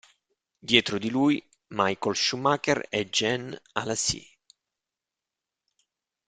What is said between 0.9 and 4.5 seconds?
di lui Michael Schumacher e Jean Alesi.